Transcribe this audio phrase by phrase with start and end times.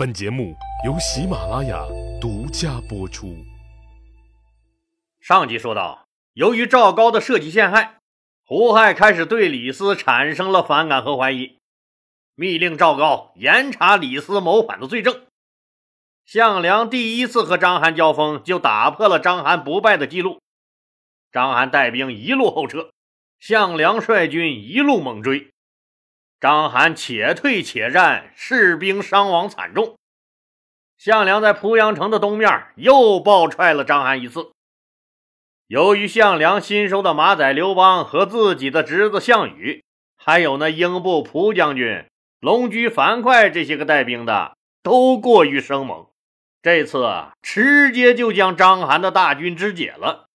[0.00, 0.56] 本节目
[0.86, 1.84] 由喜马拉雅
[2.18, 3.36] 独家播出。
[5.20, 7.98] 上集说到，由于赵高的设计陷害，
[8.46, 11.58] 胡亥开始对李斯产生了反感和怀疑，
[12.34, 15.20] 密令赵高严查李斯谋反的罪证。
[16.24, 20.40] 项梁第一次和章邯交锋，就打破了章邯不败的记录。
[21.30, 22.90] 章邯带兵一路后撤，
[23.38, 25.50] 项梁率军一路猛追。
[26.40, 29.98] 章邯且退且战，士兵伤亡惨重。
[30.96, 34.50] 项梁在濮阳城的东面又暴踹了章邯一次。
[35.66, 39.84] 由于项梁新收的马仔刘邦和自己的侄子项羽，
[40.16, 42.06] 还有那英布蒲将军、
[42.40, 46.06] 龙驹樊哙这些个带兵的，都过于生猛。
[46.62, 50.29] 这次啊直接就将章邯的大军肢解了，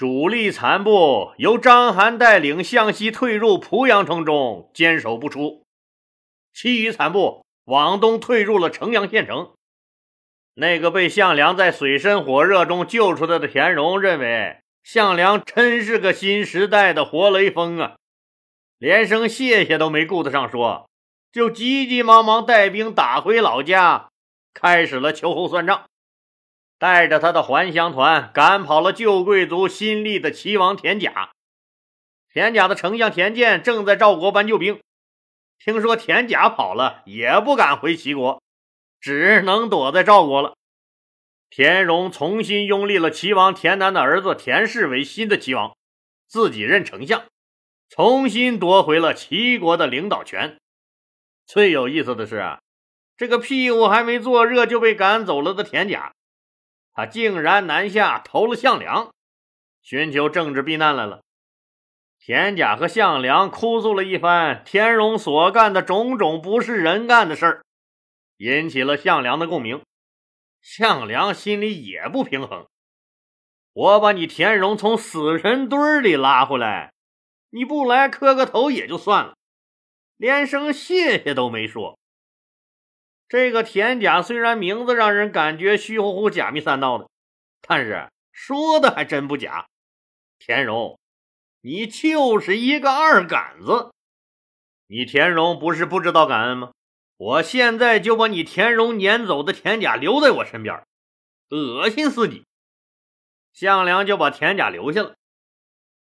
[0.00, 5.66] 主力残部由章邯带领向西退入濮阳城中坚守不出，
[6.54, 9.52] 其余残部往东退入了城阳县城。
[10.54, 17.96] 那个被项梁在水深火热中救出来的田荣认为项梁真是个新时代的活雷锋啊，
[18.78, 20.88] 连声谢谢都没顾得上说，
[21.30, 24.08] 就急急忙忙带兵打回老家。
[24.54, 25.89] 开始了秋后算账，
[26.80, 31.30] 带着他的还乡团赶跑了旧贵族新立的齐王田甲。
[32.32, 34.80] 田甲的丞相田健正在赵国搬救兵，
[35.58, 38.42] 听说田甲跑了，也不敢回齐国，
[38.98, 40.54] 只能躲在赵国了。
[41.50, 45.76] 田荣重新拥立了齐王田南的儿子田氏为新的齐王，
[46.26, 47.24] 自己任丞相，
[47.90, 50.56] 重新夺回了齐国的领导权。
[51.44, 52.56] 最有意思的是。
[53.18, 56.14] 这个屁股还没坐热就被赶走了的田甲，
[57.00, 59.10] 他竟然南下投了项梁，
[59.80, 61.22] 寻求政治避难来了。
[62.18, 67.64] 田甲和项梁哭诉了一番田荣所干的种种不是人干的事儿，
[68.36, 69.80] 引起了项梁的共鸣。
[70.60, 72.66] 项梁心里也不平衡，
[73.72, 76.92] 我把你田荣从死人堆里拉回来，
[77.48, 79.38] 你不来磕个头也就算了，
[80.18, 81.98] 连声谢谢都没说。
[83.30, 87.08] 这个田甲虽然名字让人感觉虚乎乎、假密三道的，
[87.60, 89.68] 但是说的还真不假。
[90.40, 90.98] 田荣，
[91.60, 93.92] 你就是一个二杆子。
[94.88, 96.72] 你田荣不是不知道感恩吗？
[97.18, 100.84] 我现在就把你田荣撵走的田甲留在我身边，
[101.50, 102.44] 恶心死你！
[103.52, 105.14] 项梁就把田甲留下了。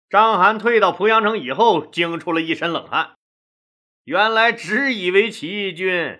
[0.09, 3.15] 章邯退到濮阳城以后，惊出了一身冷汗。
[4.03, 6.19] 原来只以为起义军。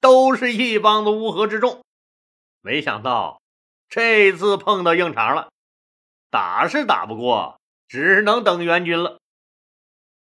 [0.00, 1.82] 都是一帮子乌合之众，
[2.60, 3.40] 没想到
[3.88, 5.50] 这次碰到硬茬了，
[6.30, 9.18] 打是打不过，只能等援军了。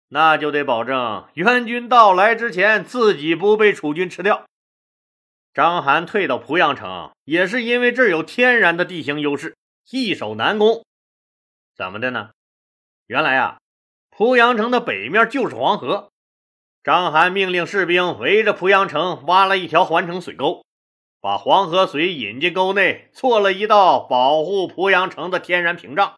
[0.08, 4.44] 那就得保证援军到来之前自己不被楚军吃掉。
[5.52, 9.56] 章邯退到濮阳城，也是因为这儿有天然的地形优势，
[9.90, 10.84] 易守难攻。
[11.74, 12.30] 怎么的呢？
[13.06, 13.58] 原来啊，
[14.10, 16.10] 濮阳城的北面就是黄河。
[16.84, 20.66] 章邯命令士兵围着濮阳城挖了一条环城水沟，
[21.18, 26.14] 把黄河水引进沟内，做了一道保护濮阳城的天然屏障，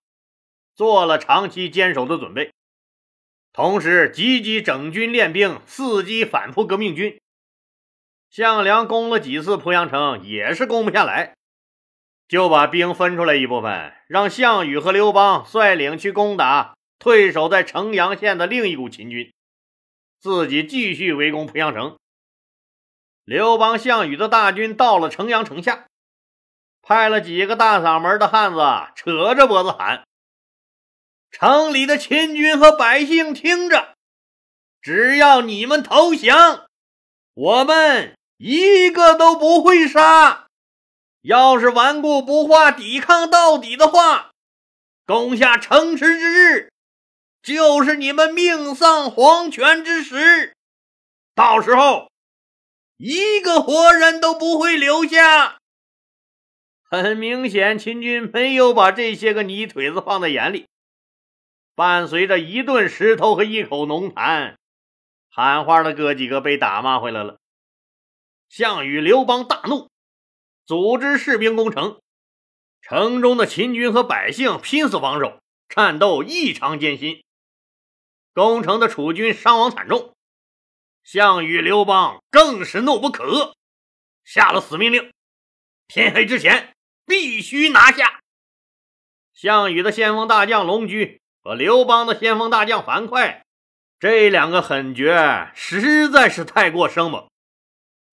[0.75, 2.50] 做了长期坚守的准备。
[3.53, 7.16] 同时，积极整军练兵，伺机反扑革命军。
[8.28, 11.37] 项梁攻了几次濮阳城，也是攻不下来，
[12.27, 19.33] 就把兵分出来一部分，让项羽和刘邦率领去攻打退守在城阳县的另一股秦军。
[20.21, 21.99] 自己继续围攻濮阳城。
[23.25, 25.87] 刘邦、项羽的大军到了城阳城下，
[26.81, 28.60] 派了几个大嗓门的汉子
[28.94, 30.04] 扯着脖子喊
[31.32, 33.94] ：“城里的秦军和百姓听着，
[34.81, 36.66] 只要你们投降，
[37.34, 40.47] 我们一个都不会杀。
[41.22, 44.31] 要是顽固不化、抵抗到底的话，
[45.04, 46.69] 攻下城池之日。”
[47.47, 50.57] 就是你们命丧黄泉之时，
[51.33, 52.11] 到时候
[52.97, 55.59] 一个活人都不会留下。
[56.83, 60.66] 很明显，秦军没有把这些个泥腿子放在眼里。
[61.77, 64.57] 伴随着一顿石头和一口浓痰，
[65.31, 67.39] 喊话的哥几个被打骂回来了。
[68.48, 69.89] 项羽、刘邦大怒，
[70.65, 72.01] 组织士兵攻城。
[72.83, 75.39] 城中的秦军和百姓拼死防守，
[75.69, 77.22] 战斗异常艰辛。
[78.36, 80.15] 攻城的楚军伤亡惨重，
[81.03, 83.54] 项羽、刘邦更是怒不可遏，
[84.24, 85.10] 下了死命令：
[85.88, 86.74] 天黑之前
[87.06, 88.21] 必须拿下。
[89.33, 93.41] 项羽的先锋大将龙驹和刘邦的先锋大将樊哙，
[93.98, 97.30] 这两个狠角实在是太过生猛，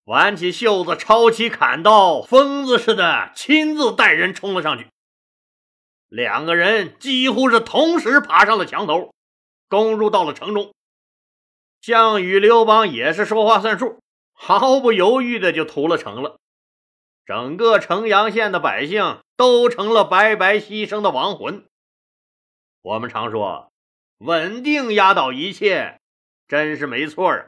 [0.04, 4.86] 挽起袖子，抄起砍刀，疯子似的亲自带人冲了上去。
[6.08, 9.13] 两个人几乎是同时爬上了墙头，
[9.74, 10.72] 攻入到了城中。
[11.80, 14.00] 项羽、刘邦也是说话算数，
[14.32, 16.38] 毫不犹豫的就屠了城了。
[17.26, 21.66] 整个城阳县的百姓都成了白白牺牲的亡魂。
[22.82, 23.72] 我们常说，
[24.18, 26.00] 稳定压倒一切，
[26.46, 27.46] 真是没错啊！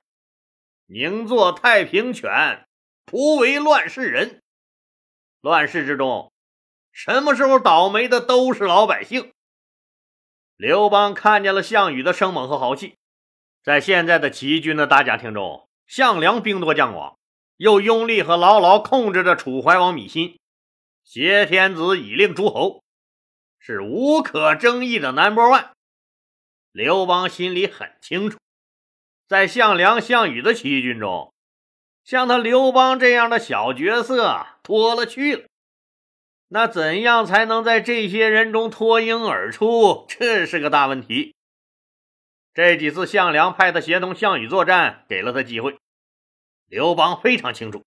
[0.86, 2.66] 宁做太平犬，
[3.04, 4.42] 不为乱世人。
[5.40, 6.32] 乱世之中，
[6.90, 9.32] 什么时候倒霉的都是老百姓。
[10.56, 12.96] 刘邦看见了项羽的生猛和豪气，
[13.62, 17.16] 在现在的起义军的大家庭中，项梁兵多将广。
[17.58, 20.38] 又拥立和牢牢控制着楚怀王芈心，
[21.04, 22.84] 挟天子以令诸侯，
[23.58, 25.70] 是无可争议的 number one。
[26.70, 28.38] 刘邦心里很清楚，
[29.26, 31.32] 在项梁、项羽的起义军中，
[32.04, 35.48] 像他刘邦这样的小角色多了去了。
[36.48, 40.06] 那怎样才能在这些人中脱颖而出？
[40.08, 41.34] 这是个大问题。
[42.54, 45.76] 这几次项梁派他协同项羽作战，给了他机会。
[46.68, 47.84] 刘邦非常清楚，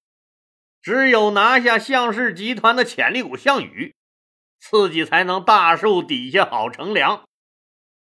[0.81, 3.95] 只有拿下项氏集团的潜力股项羽，
[4.59, 7.23] 自己才能大树底下好乘凉。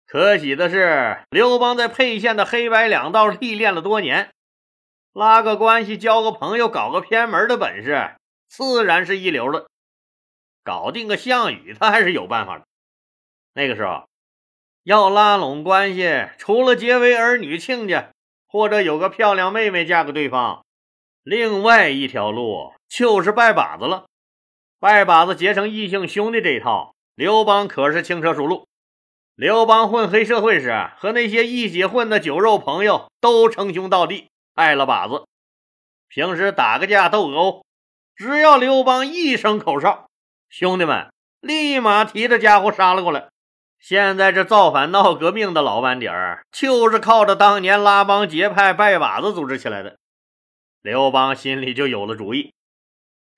[0.07, 4.31] 可喜的是，刘邦在沛县的黑白两道历练了多年，
[5.13, 8.17] 拉个关系、交个朋友、搞个偏门的本事，
[8.49, 9.69] 自然是一流的。
[10.69, 12.67] 搞定个项羽，他还是有办法的。
[13.55, 14.07] 那个时候，
[14.83, 18.11] 要拉拢关系，除了结为儿女亲家，
[18.47, 20.67] 或者有个漂亮妹妹嫁给对方。
[21.23, 24.09] 另外一条路就是拜把子了，
[24.79, 28.69] 拜把子结成异姓兄弟这一套，刘邦可是轻车熟路。
[29.37, 35.25] 刘邦混黑社会时，和那些一起混的酒肉朋友都称兄道弟，拜了把子。
[36.09, 37.65] 平时打个架斗个殴，
[38.15, 40.08] 只要刘邦一声口哨，
[40.49, 43.29] 兄弟们立马提着家伙杀了过来。
[43.79, 49.99] 现在这造反闹革命的老班底儿，就是靠着当年拉帮结派拜把子组织起来的。
[50.83, 52.53] 刘邦心里就有了主意，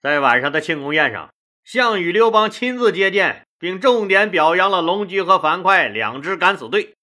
[0.00, 1.30] 在晚上的庆功宴上，
[1.62, 6.94] 项羽、刘邦亲自接见，并重点表扬了龙驹和樊哙两支敢死队。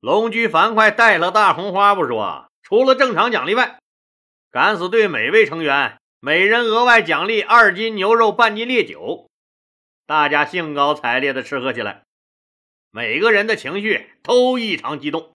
[0.00, 3.78] 龙驹、樊哙带了大红花不说，除了正常奖励外，
[4.50, 9.28] 敢死队每位成员每人额外奖励二斤牛肉、半斤烈酒。
[10.06, 12.04] 大家兴高采烈地吃喝起来，
[12.90, 15.34] 每个人的情绪都异常激动。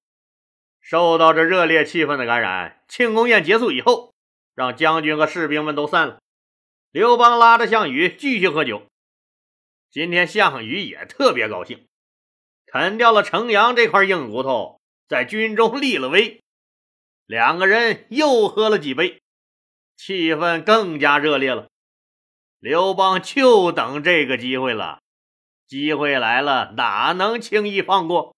[0.81, 4.15] 受到这热烈气氛的感染，庆功宴结束以后。
[4.55, 6.21] 让将军和士兵们都散了。
[6.91, 8.87] 刘邦拉着项羽继续喝酒。
[9.91, 11.85] 今天项羽也特别高兴，
[12.65, 16.41] 啃掉了城阳这块硬骨头，在军中立了威。
[17.27, 19.21] 两个人又喝了几杯，
[20.01, 21.67] 气氛更加热烈了。
[22.59, 25.01] 刘邦就等这个机会了，
[25.67, 28.33] 机会来了，哪能轻易放过？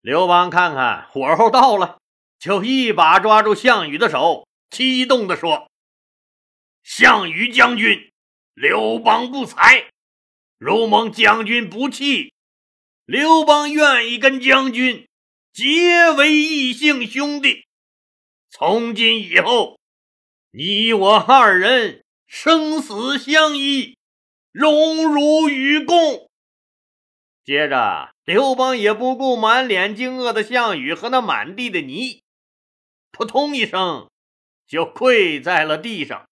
[0.00, 1.98] 刘邦看看火候到了，
[2.38, 4.48] 就一把抓住项羽的手。
[4.70, 5.70] 激动地说
[6.82, 8.10] ：“项羽将军，
[8.54, 9.90] 刘邦不才，
[10.56, 12.32] 如蒙将军不弃，
[13.04, 15.06] 刘邦愿意跟将军
[15.52, 17.66] 结为异姓兄弟。
[18.48, 19.75] 从今以后，
[20.50, 23.96] 你我二人生死相依，
[24.52, 26.30] 荣辱与共。”
[27.44, 32.22] 接着，刘邦也不顾满脸惊愕的项羽和那满地的泥，
[33.10, 34.08] 扑通一声。
[34.68, 36.28] 就跪在了地上。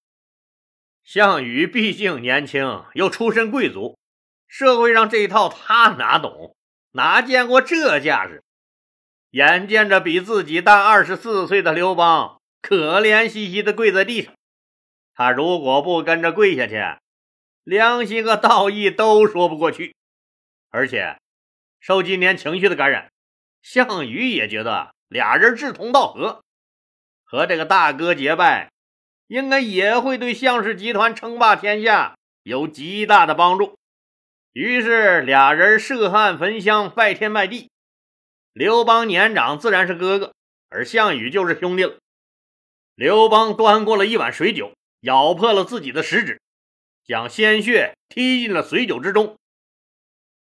[1.05, 3.97] 项羽毕竟年轻，又出身贵族，
[4.49, 6.57] 社会上这一套他哪懂？
[6.91, 8.43] 哪见过这架势？
[9.31, 14.33] 眼见着比自己大二十四岁的刘邦可怜兮兮的跪在地上，
[15.13, 16.83] 他如果不跟着跪下去，
[17.63, 19.95] 良心和道义都说不过去。
[20.71, 21.19] 而且
[21.79, 23.13] 受今年情绪的感染，
[23.61, 26.43] 项羽也觉得俩人志同道合。
[27.23, 28.71] 和这个大哥结拜，
[29.27, 33.77] 应该也会对项氏集团称霸天下有极大的帮助。
[34.55, 37.71] 于是俩人涉汉焚香，拜天拜地。
[38.55, 40.33] 刘邦年长，自然是哥哥，
[40.71, 41.99] 而项羽就是兄弟了。
[42.95, 46.41] 刘邦端过了一碗水酒，咬破了自己的食指，
[47.05, 49.37] 将鲜血踢进了水酒之中。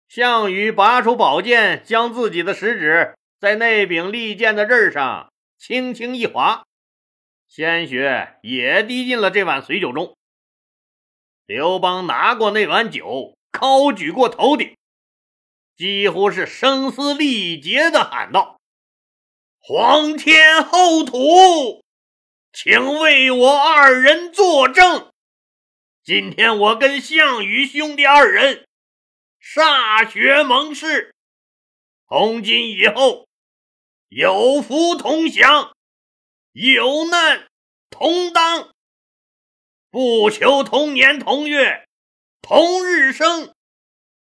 [0.10, 6.66] 项羽拔出宝剑，将自己的食指在那柄利剑的刃上轻轻一划。
[7.48, 10.18] 鲜血也滴进了这碗水酒中。
[11.46, 14.76] 刘邦拿过那碗酒，高举过头顶，
[15.78, 18.60] 几乎是声嘶力竭地喊道
[19.60, 21.81] ：“皇天厚土，
[22.54, 25.12] 请为我二人作证。
[26.04, 28.68] 今天我跟项羽兄弟二人
[29.42, 31.16] 歃血盟誓，
[32.10, 33.28] 从今以后
[34.10, 35.72] 有福同享，
[36.52, 37.48] 有难
[37.90, 38.74] 同当，
[39.90, 41.88] 不求同年同月
[42.42, 43.56] 同日生，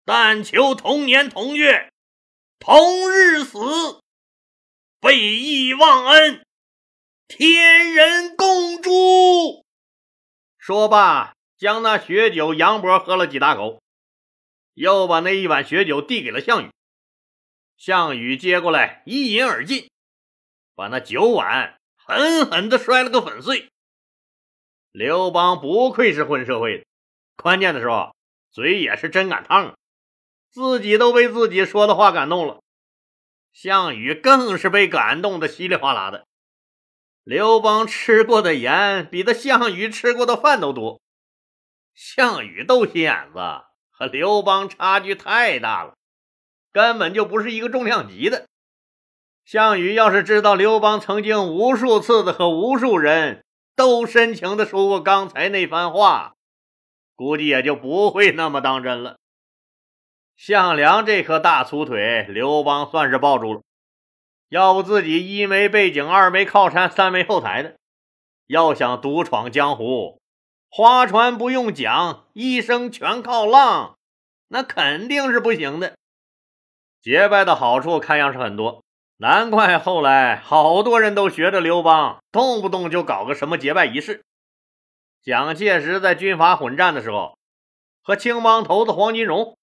[0.05, 1.91] 但求同年同月
[2.59, 3.59] 同日死。
[5.01, 6.45] 背义忘恩，
[7.29, 9.67] 天人共诛。
[10.57, 13.83] 说罢，将那血酒杨博喝了几大口，
[14.73, 16.71] 又把那一碗血酒递给了项羽。
[17.77, 19.91] 项羽接过来，一饮而尽，
[20.75, 23.69] 把那酒碗狠狠地摔了个粉碎。
[24.91, 26.85] 刘邦不愧是混社会的，
[27.37, 28.17] 关键的时候
[28.51, 29.77] 嘴也是真敢烫啊，
[30.51, 32.63] 自己都被自己说的话感动了。
[33.53, 36.27] 项羽更是被感动的稀里哗啦的。
[37.29, 40.99] 刘邦吃过的盐比他项羽吃过的饭都多。
[41.95, 43.39] 项羽斗心眼子
[43.91, 45.93] 和刘邦差距太大了，
[46.73, 48.47] 根本就不是一个重量级的。
[49.45, 53.45] 项羽要是知道刘邦曾经无数次的和无数人
[53.77, 56.33] 都深情的说过刚才那番话，
[57.15, 59.19] 估计也就不会那么当真了。
[60.35, 63.61] 项梁这颗大粗腿，刘邦算是抱住了。
[64.49, 67.77] 要不自己一没背景，二没靠山，三没后台的，
[68.47, 70.21] 要想独闯江湖，
[70.71, 73.97] 划船不用桨，一生全靠浪，
[74.49, 75.97] 那肯定是不行的。
[77.03, 78.83] 结拜的好处看样是很多，
[79.19, 84.23] 难怪后来好多人都学着刘邦，动不动就搞个什么结拜仪式。
[85.23, 87.37] 蒋介石在军阀混战的时候，
[88.03, 89.57] 和青帮头子黄金荣。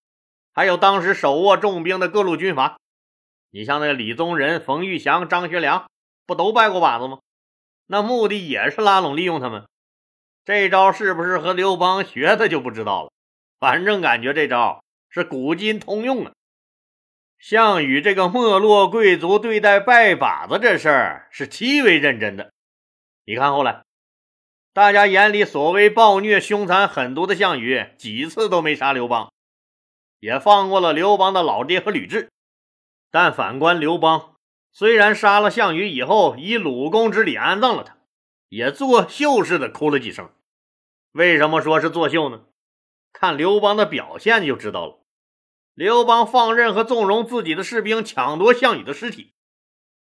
[0.53, 2.77] 还有当时手握重兵的各路军阀，
[3.55, 5.89] 你像那李宗仁、冯玉祥、张学良，
[6.25, 7.19] 不都拜过把子吗？
[7.85, 9.65] 那目的也是拉拢利用他们。
[10.43, 13.13] 这招是不是和刘邦学的就不知道了。
[13.57, 16.33] 反正感觉这招是古今通用啊。
[17.39, 22.51] 项羽这个没落贵族对待拜把子这事儿是极为认真的。
[23.23, 23.85] 你看后来，
[24.73, 29.31] 大家眼里所谓暴虐、凶残、狠毒的项羽，几次都没杀刘邦。
[30.19, 32.27] 也放过了刘邦的老爹和吕雉，
[33.15, 34.35] 但反观刘邦，
[34.73, 37.95] 虽然杀了项羽以后，以鲁公之礼安葬了他，
[38.49, 40.29] 也作秀似的哭了几声。
[41.13, 42.41] 为什么说是作秀呢？
[43.13, 44.99] 看刘邦的表现就知道了。
[45.75, 49.31] 刘邦放任和纵容自己的士兵抢夺项羽的尸体，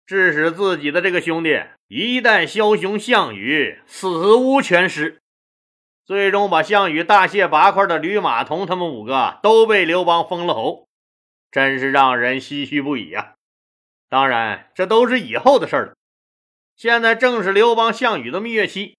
[0.05, 5.23] 致使自己的这个兄弟一代枭雄项羽死无全尸。
[6.05, 10.87] 最终把项羽大卸八块的吕马童他们五个都被刘邦封了侯，
[11.51, 13.35] 真是让人唏嘘不已呀！
[14.09, 15.93] 当然，这都是以后的事了。
[16.75, 18.97] 现在正是刘邦、项羽的蜜月期，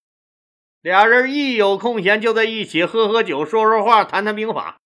[0.80, 4.78] 俩人一有空闲就在一起喝喝酒、说说话、谈谈兵法。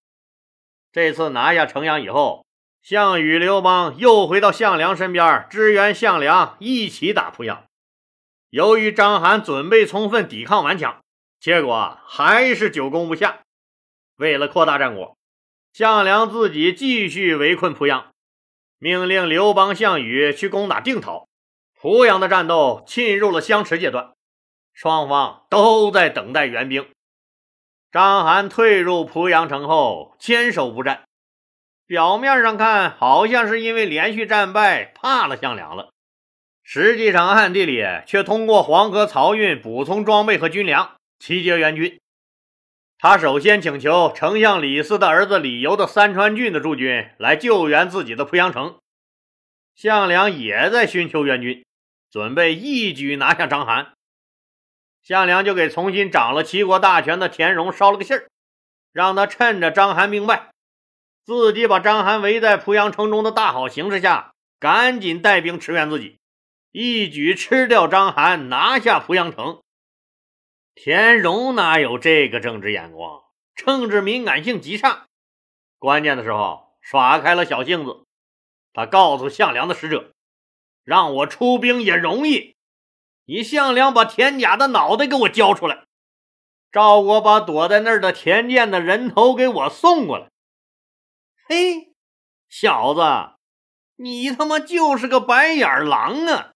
[0.92, 2.46] 这次拿下城阳以后，
[2.82, 7.64] 项羽、刘邦又回到项梁身边支援项梁，一起打濮阳。
[8.50, 11.00] 由于章邯准备充分抵抗顽强。
[11.38, 13.42] 结果还是久攻不下。
[14.16, 15.16] 为了扩大战果，
[15.76, 18.10] 项梁自己继续围困濮阳，
[18.78, 21.28] 命令刘邦、项羽去攻打定陶。
[21.78, 24.14] 濮阳的战斗进入了相持阶段，
[24.72, 26.88] 双方都在等待援兵。
[27.92, 31.02] 章邯退入濮阳城后，坚守不战。
[31.86, 35.90] 表面上看，好像是因为连续战败怕了项梁了，
[36.62, 40.96] 实际上暗地里却通过黄河漕运补充装备和军粮。
[41.18, 42.00] 集结援军，
[42.98, 48.78] 他首先请求丞相李斯的儿子李由的三川郡的驻军来救援自己的濮阳城。
[49.74, 51.62] 项梁也在寻求援军，
[52.10, 53.88] 准备一举拿下章邯。
[55.02, 58.28] 项梁就给重新掌了齐国大权的田荣捎了个信儿，
[58.92, 60.50] 让他趁着章邯兵败，
[61.22, 66.16] 自己把章邯围在濮阳城中的大好形势下，赶紧带兵驰援自己，
[66.72, 69.60] 一举吃掉章邯，拿下濮阳城。
[70.78, 73.22] 田荣哪有这个政治眼光？
[73.54, 75.06] 政治敏感性极差，
[75.78, 78.04] 关键的时候耍开了小性子。
[78.74, 80.12] 他告诉项梁的使者
[80.84, 82.56] ：“让我出兵也容易，
[83.24, 85.86] 你项梁把田甲的脑袋给我交出来，
[86.70, 90.28] 赵国把躲在那儿的田健的人头给我送过来。”
[91.48, 91.94] 嘿，
[92.50, 93.00] 小子，
[93.96, 96.52] 你他妈就是个白眼狼啊！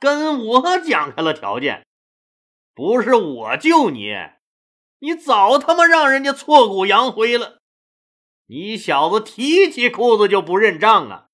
[0.00, 1.86] 跟我讲开了条件。
[2.78, 4.14] 不是我救你，
[5.00, 7.58] 你早他妈让人家挫骨扬灰了。
[8.46, 11.26] 你小子提起裤子就不认账啊！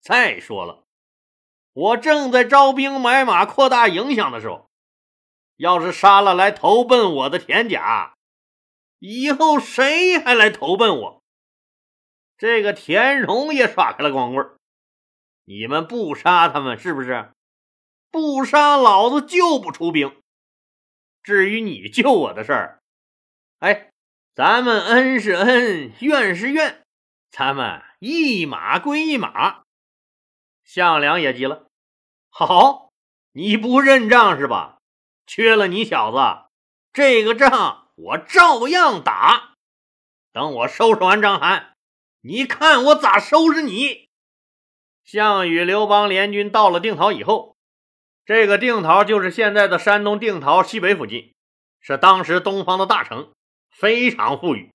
[0.00, 0.84] 再说了，
[1.74, 4.70] 我正在招兵买马、扩大影响的时候，
[5.56, 8.14] 要是杀了来投奔我的田甲，
[9.00, 11.22] 以后谁还来投奔我？
[12.38, 14.56] 这个田荣也耍开了光棍
[15.44, 17.34] 你们不杀他们是不是？
[18.10, 20.16] 不杀，老子就不出兵。
[21.24, 22.82] 至于你救我的事儿，
[23.58, 23.90] 哎，
[24.34, 26.84] 咱们恩是恩，怨是怨，
[27.30, 29.62] 咱们一码归一码。
[30.64, 31.66] 项梁也急了，
[32.28, 32.92] 好，
[33.32, 34.78] 你不认账是吧？
[35.26, 36.44] 缺了你小子，
[36.92, 39.54] 这个仗我照样打。
[40.30, 41.68] 等我收拾完章邯，
[42.20, 44.10] 你看我咋收拾你！
[45.04, 47.53] 项羽、刘邦联军到了定陶以后，
[48.26, 51.34] 这个定陶就是现在的山东定陶西北附近，
[51.80, 53.32] 是当时东方的大城，
[53.70, 54.70] 非常富裕。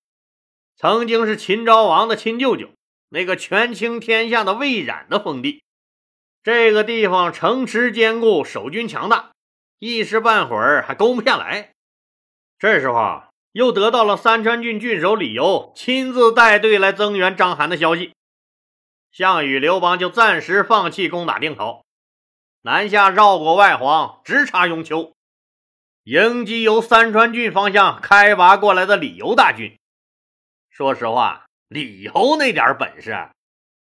[0.78, 2.70] 曾经是秦昭王的亲舅舅，
[3.10, 5.64] 那个权倾天下的魏冉的封地。
[6.44, 9.32] 这个地方城池坚固，守军强大，
[9.80, 11.72] 一时半会儿还攻不下来。
[12.60, 18.14] 这时候又得到了三川郡郡守李由亲自带队来增援章邯的消息，
[19.12, 21.84] 项羽、刘邦就暂时放弃攻打定陶，
[22.62, 25.14] 南下绕过外黄，直插雍丘，
[26.04, 29.78] 迎击由三川郡方向开拔过来的李由大军。
[30.70, 33.30] 说实话，李由那点本事，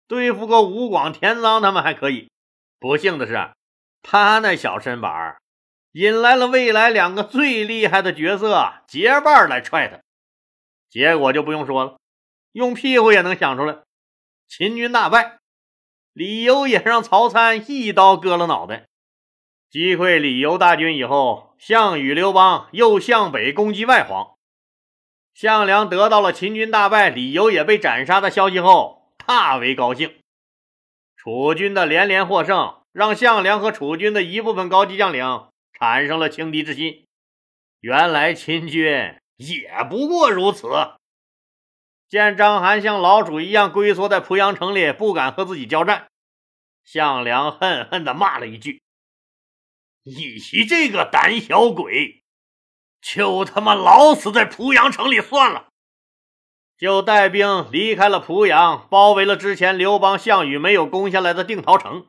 [0.07, 2.31] 对付个吴广、田臧他们还可以。
[2.79, 3.51] 不幸的是，
[4.01, 5.37] 他那小身板
[5.91, 10.01] 引来了未来两个最厉害的角色结伴来踹他，
[10.89, 11.97] 结果就不用说了，
[12.51, 13.77] 用屁股也能想出来，
[14.47, 15.37] 秦军大败，
[16.15, 18.85] 李由也让曹参一刀割了脑袋。
[19.69, 24.35] 击溃李由大军以后，项羽、刘邦又向北攻击外黄。
[25.33, 30.13] 项梁得到了秦军大败、李由也被斩杀的消息后，大为高兴。
[31.17, 37.05] 楚军的连连获胜，让项梁和楚军的一部分高级将领产生了轻敌之心。
[37.81, 40.69] 原来秦军也不过如此。
[42.15, 46.07] 见章邯像老鼠一样龟缩在濮阳城里，不敢和自己交战，
[46.85, 48.81] 项梁恨恨地骂了一句
[50.05, 52.23] ：“你这个胆小鬼，
[53.01, 55.67] 就他妈老死在濮阳城里算了。”
[56.79, 62.07] 就带兵离开了濮阳，包围了之前刘邦、项羽没有攻下来的定陶城。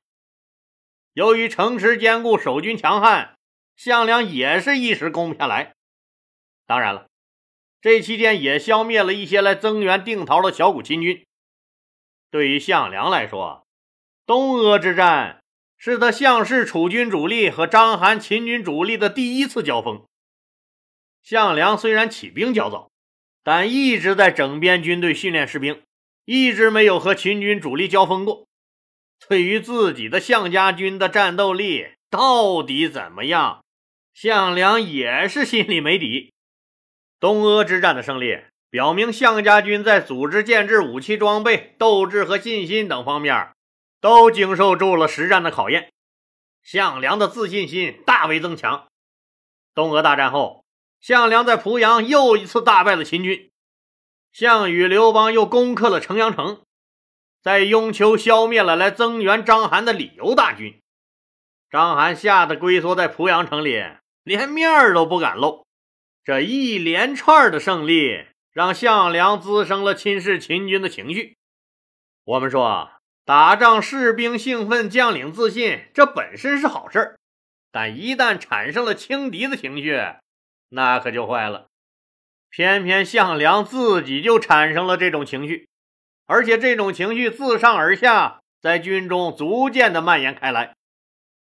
[1.14, 3.36] 由于城池坚固，守军强悍，
[3.74, 5.74] 项梁也是一时攻不下来。
[6.64, 7.08] 当然了，
[7.86, 11.24] 这期间也消灭了一些来增援定陶的小股秦军。
[12.32, 13.64] 对于项梁来说，
[14.26, 15.44] 东阿之战
[15.78, 20.04] 是他项氏楚军主力和章邯秦军主力的第一次交锋。
[21.22, 22.90] 项梁虽然起兵较早。
[23.44, 25.80] 但一直在整编军队、训练士兵，
[26.24, 28.48] 一直没有和秦军主力交锋过。
[29.28, 33.64] 对于自己的项家军的战斗力到底怎么样，
[34.12, 36.32] 项梁也是心里没底。
[37.18, 38.38] 东阿之战的胜利，
[38.70, 43.50] 表明项家军在组织建制、武器装备、斗志和信心等方面，
[44.00, 45.92] 都经受住了实战的考验。
[46.62, 48.88] 项梁的自信心大为增强。
[49.74, 50.64] 东阿大战后。
[50.98, 53.52] 项梁在濮阳又一次大败了秦军，
[54.32, 56.62] 项羽、刘邦又攻克了城阳城，
[57.42, 60.80] 在雍丘消灭了来增援章邯的李由大军。
[61.70, 63.84] 章邯吓得龟缩在濮阳城里，
[64.24, 65.65] 连面都不敢露。
[66.26, 71.36] 这一连串的胜利，让项梁滋生了轻视秦军的情绪。
[72.24, 72.90] 我们说，
[73.24, 77.16] 打仗士兵兴奋，将领自信，这本身是好事
[77.70, 80.02] 但一旦产生了轻敌的情绪，
[80.70, 81.68] 那可就坏了，
[82.50, 85.68] 偏偏项梁自己就产生了这种情绪，
[86.26, 90.74] 而且这种情绪自上而下，在军中逐渐的蔓延开来。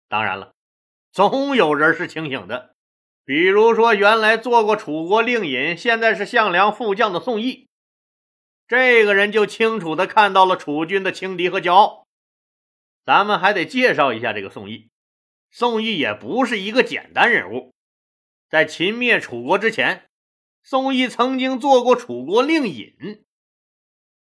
[0.09, 0.51] 当然了，
[1.13, 2.72] 总有人是清醒的，
[3.25, 7.69] 比如说原来做过楚国令尹，现在是项梁副将的宋义，
[8.67, 12.05] 这个人就清楚的看到了楚军的轻敌和骄傲。
[13.05, 14.89] 咱们还得介绍一下这个宋义，
[15.51, 17.73] 宋义也不是一个简单人物。
[18.49, 20.05] 在秦灭楚国之前，
[20.61, 23.23] 宋义曾经做过楚国令尹。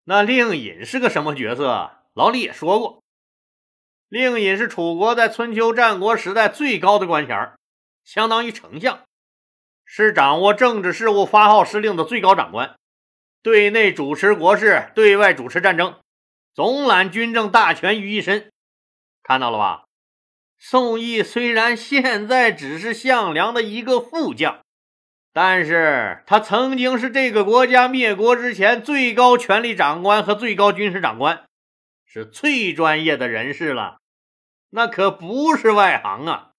[0.04, 1.91] 那令尹是个什么角色？
[2.13, 3.04] 老李也说过，
[4.10, 7.54] 令尹是楚国在春秋战国时代最高的官衔，
[8.03, 9.03] 相当于丞相，
[9.85, 12.75] 是掌握政治事务、发号施令的最高长官，
[13.41, 15.99] 对内主持国事，对外主持战争，
[16.53, 18.49] 总揽军政大权于一身。
[19.23, 19.83] 看到了吧？
[20.57, 24.59] 宋义虽然现在只是项梁的一个副将，
[25.33, 31.45] 但是他曾经是这个国家灭国之前最高权力长官和最高军事长官，
[32.05, 33.97] 是最专业的人士了，
[34.69, 36.50] 那可不是外行啊！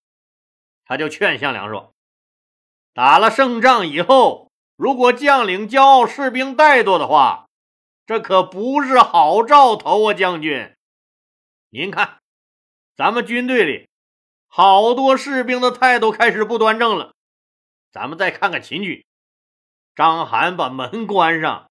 [0.93, 1.95] 他就劝项梁说
[2.93, 7.49] ：“打了胜仗以后，如果将领骄傲，士兵怠惰的话，
[8.05, 10.77] 这可不是好兆头啊，将军。
[11.71, 12.19] 您看，
[12.95, 13.89] 咱们军队里
[14.49, 17.15] 好多士兵的态度开始不端正了。
[17.91, 19.03] 咱们再看看秦军，
[19.95, 21.71] 章邯把门关上，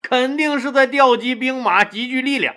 [0.00, 2.56] 肯定是在调集兵马，集聚力量。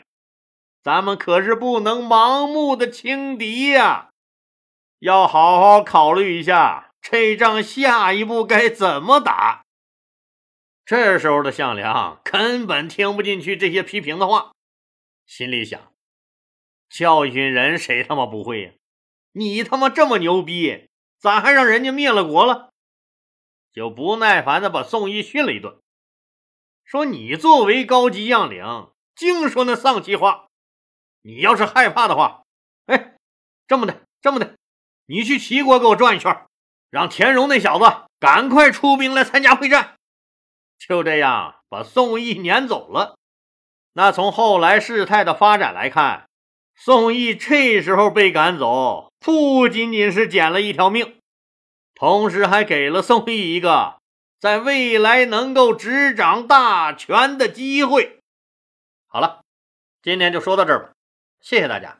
[0.81, 4.09] 咱们可是不能盲目的轻敌呀，
[4.99, 9.65] 要好好考虑一下这仗下一步该怎么打。
[10.85, 14.53] 这时候的项梁根本听不进去这些批评的话，
[15.25, 15.93] 心里想：
[16.89, 18.71] 教训人谁他妈不会呀？
[19.31, 22.71] 你他妈这么牛逼，咋还让人家灭了国了？
[23.71, 25.79] 就不耐烦的把宋义训了一顿，
[26.83, 30.47] 说：“你作为高级将领，净说那丧气话。”
[31.21, 32.43] 你要是害怕的话，
[32.88, 33.15] 哎，
[33.67, 34.57] 这么的，这么的，
[35.10, 36.45] 你去齐国给我转一圈，
[36.91, 39.95] 让田荣那小子赶快出兵来参加会战。
[40.78, 43.17] 就这样把宋义撵走了。
[43.93, 46.30] 那从后来事态的发展来看，
[46.76, 51.17] 宋义这时候被赶走，不仅仅是捡了一条命，
[51.95, 53.95] 同时还给了宋义一个
[54.39, 58.19] 在未来能够执掌大权的机会。
[59.08, 59.41] 好了，
[60.04, 60.91] 今天就说到这儿吧。
[61.41, 61.98] 谢谢大家。